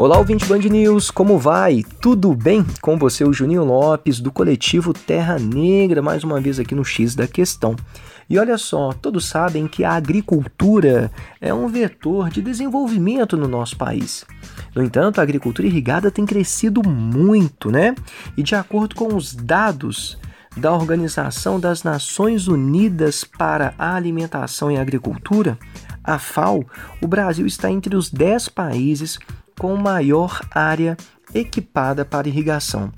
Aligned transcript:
Olá, 0.00 0.16
ouvinte 0.16 0.46
Band 0.46 0.60
News, 0.60 1.10
como 1.10 1.36
vai? 1.36 1.82
Tudo 2.00 2.32
bem? 2.32 2.64
Com 2.80 2.96
você, 2.96 3.24
o 3.24 3.32
Juninho 3.32 3.64
Lopes, 3.64 4.20
do 4.20 4.30
coletivo 4.30 4.94
Terra 4.94 5.40
Negra, 5.40 6.00
mais 6.00 6.22
uma 6.22 6.40
vez 6.40 6.60
aqui 6.60 6.72
no 6.72 6.84
X 6.84 7.16
da 7.16 7.26
Questão. 7.26 7.74
E 8.30 8.38
olha 8.38 8.56
só, 8.56 8.92
todos 8.92 9.26
sabem 9.26 9.66
que 9.66 9.82
a 9.82 9.94
agricultura 9.94 11.10
é 11.40 11.52
um 11.52 11.66
vetor 11.66 12.30
de 12.30 12.40
desenvolvimento 12.40 13.36
no 13.36 13.48
nosso 13.48 13.76
país. 13.76 14.24
No 14.72 14.84
entanto, 14.84 15.18
a 15.18 15.22
agricultura 15.24 15.66
irrigada 15.66 16.12
tem 16.12 16.24
crescido 16.24 16.80
muito, 16.88 17.68
né? 17.68 17.96
E 18.36 18.42
de 18.44 18.54
acordo 18.54 18.94
com 18.94 19.16
os 19.16 19.34
dados 19.34 20.16
da 20.56 20.72
Organização 20.72 21.58
das 21.58 21.82
Nações 21.82 22.46
Unidas 22.46 23.24
para 23.24 23.74
a 23.76 23.96
Alimentação 23.96 24.70
e 24.70 24.76
Agricultura, 24.76 25.58
a 26.04 26.20
FAO, 26.20 26.64
o 27.02 27.08
Brasil 27.08 27.46
está 27.46 27.68
entre 27.68 27.96
os 27.96 28.08
10 28.10 28.48
países 28.48 29.18
com 29.58 29.76
maior 29.76 30.40
área 30.50 30.96
equipada 31.34 32.04
para 32.04 32.28
irrigação. 32.28 32.92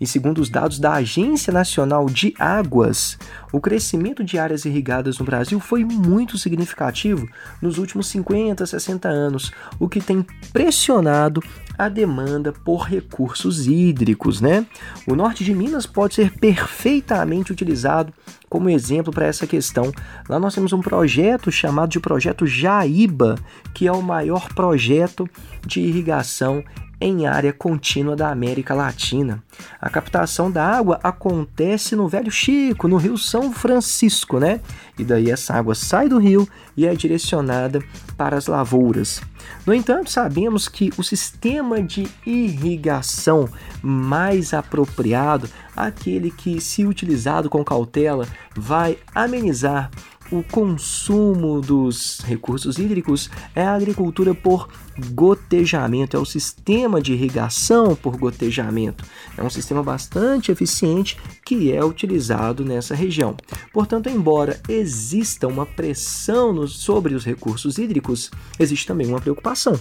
E 0.00 0.06
segundo 0.06 0.38
os 0.38 0.50
dados 0.50 0.78
da 0.78 0.94
Agência 0.94 1.52
Nacional 1.52 2.06
de 2.06 2.34
Águas, 2.38 3.18
o 3.52 3.60
crescimento 3.60 4.24
de 4.24 4.38
áreas 4.38 4.64
irrigadas 4.64 5.18
no 5.18 5.24
Brasil 5.24 5.60
foi 5.60 5.84
muito 5.84 6.36
significativo 6.36 7.28
nos 7.62 7.78
últimos 7.78 8.08
50, 8.08 8.66
60 8.66 9.08
anos, 9.08 9.52
o 9.78 9.88
que 9.88 10.00
tem 10.00 10.26
pressionado 10.52 11.42
a 11.76 11.88
demanda 11.88 12.52
por 12.52 12.82
recursos 12.82 13.66
hídricos, 13.66 14.40
né? 14.40 14.66
O 15.06 15.14
norte 15.14 15.44
de 15.44 15.54
Minas 15.54 15.86
pode 15.86 16.14
ser 16.14 16.32
perfeitamente 16.32 17.52
utilizado 17.52 18.12
como 18.48 18.70
exemplo 18.70 19.12
para 19.12 19.26
essa 19.26 19.46
questão. 19.46 19.90
Lá 20.28 20.38
nós 20.38 20.54
temos 20.54 20.72
um 20.72 20.80
projeto 20.80 21.50
chamado 21.50 21.90
de 21.90 22.00
Projeto 22.00 22.46
Jaíba, 22.46 23.36
que 23.74 23.86
é 23.86 23.92
o 23.92 24.02
maior 24.02 24.48
projeto 24.54 25.28
de 25.66 25.80
irrigação 25.80 26.62
em 27.00 27.26
área 27.26 27.52
contínua 27.52 28.14
da 28.14 28.30
América 28.30 28.72
Latina. 28.74 29.42
A 29.80 29.90
captação 29.90 30.50
da 30.50 30.64
água 30.64 30.98
acontece 31.02 31.94
no 31.94 32.08
Velho 32.08 32.30
Chico, 32.30 32.88
no 32.88 32.96
Rio 32.96 33.18
São 33.18 33.52
Francisco, 33.52 34.38
né? 34.38 34.60
E 34.98 35.04
daí 35.04 35.30
essa 35.30 35.54
água 35.54 35.74
sai 35.74 36.08
do 36.08 36.18
rio 36.18 36.48
e 36.76 36.86
é 36.86 36.94
direcionada 36.94 37.82
para 38.16 38.36
as 38.36 38.46
lavouras. 38.46 39.20
No 39.66 39.74
entanto, 39.74 40.10
sabemos 40.10 40.68
que 40.68 40.90
o 40.96 41.02
sistema 41.02 41.82
de 41.82 42.06
irrigação 42.24 43.48
mais 43.82 44.54
apropriado, 44.54 45.48
aquele 45.76 46.30
que, 46.30 46.60
se 46.60 46.86
utilizado 46.86 47.50
com 47.50 47.64
cautela, 47.64 48.26
vai 48.54 48.98
amenizar 49.14 49.90
o 50.30 50.42
consumo 50.42 51.60
dos 51.60 52.20
recursos 52.20 52.78
hídricos 52.78 53.30
é 53.54 53.62
a 53.62 53.74
agricultura 53.74 54.34
por 54.34 54.68
gotejamento, 55.10 56.16
é 56.16 56.20
o 56.20 56.24
sistema 56.24 57.00
de 57.00 57.12
irrigação 57.12 57.94
por 57.94 58.16
gotejamento. 58.16 59.04
É 59.36 59.42
um 59.42 59.50
sistema 59.50 59.82
bastante 59.82 60.50
eficiente 60.50 61.18
que 61.44 61.72
é 61.72 61.84
utilizado 61.84 62.64
nessa 62.64 62.94
região. 62.94 63.36
Portanto, 63.72 64.08
embora 64.08 64.60
exista 64.68 65.46
uma 65.46 65.66
pressão 65.66 66.66
sobre 66.66 67.14
os 67.14 67.24
recursos 67.24 67.78
hídricos, 67.78 68.30
existe 68.58 68.86
também 68.86 69.06
uma 69.06 69.20
preocupação 69.20 69.78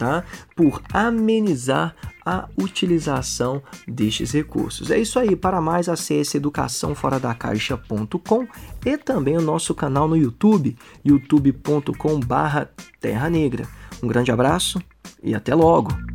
tá? 0.00 0.24
por 0.56 0.82
amenizar 0.92 1.94
a 2.30 2.48
utilização 2.56 3.62
destes 3.86 4.32
recursos. 4.32 4.90
É 4.90 4.98
isso 4.98 5.18
aí, 5.18 5.34
para 5.34 5.60
mais 5.60 5.88
acesse 5.88 6.36
educaçãoforadacaixa.com 6.36 8.46
e 8.86 8.96
também 8.96 9.36
o 9.36 9.42
nosso 9.42 9.74
canal 9.74 10.06
no 10.06 10.16
YouTube, 10.16 10.76
youtube.com/terra 11.04 13.30
negra. 13.30 13.66
Um 14.02 14.08
grande 14.08 14.30
abraço 14.30 14.80
e 15.22 15.34
até 15.34 15.54
logo. 15.54 16.09